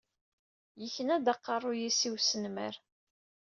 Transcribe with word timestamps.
Yekna-d 0.81 1.31
aqerruy-is 1.33 1.99
i 2.07 2.09
usnemmer. 2.15 2.75